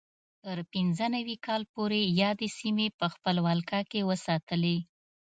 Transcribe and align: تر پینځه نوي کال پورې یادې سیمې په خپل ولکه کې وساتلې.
تر 0.43 0.57
پینځه 0.71 1.05
نوي 1.15 1.35
کال 1.45 1.61
پورې 1.73 1.99
یادې 2.21 2.47
سیمې 2.59 2.87
په 2.99 3.05
خپل 3.13 3.35
ولکه 3.47 3.79
کې 3.91 4.01
وساتلې. 4.09 4.77